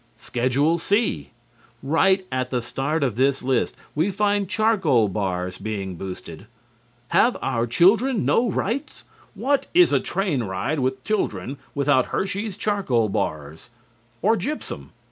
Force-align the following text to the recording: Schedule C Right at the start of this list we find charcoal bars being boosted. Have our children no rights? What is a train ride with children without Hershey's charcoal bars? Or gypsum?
Schedule 0.17 0.79
C 0.79 1.29
Right 1.83 2.25
at 2.31 2.49
the 2.49 2.63
start 2.63 3.03
of 3.03 3.17
this 3.17 3.43
list 3.43 3.75
we 3.93 4.09
find 4.09 4.49
charcoal 4.49 5.07
bars 5.09 5.59
being 5.59 5.93
boosted. 5.95 6.47
Have 7.09 7.37
our 7.39 7.67
children 7.67 8.25
no 8.25 8.49
rights? 8.49 9.03
What 9.35 9.67
is 9.75 9.93
a 9.93 9.99
train 9.99 10.41
ride 10.41 10.79
with 10.79 11.03
children 11.03 11.59
without 11.75 12.07
Hershey's 12.07 12.57
charcoal 12.57 13.09
bars? 13.09 13.69
Or 14.23 14.35
gypsum? 14.35 14.89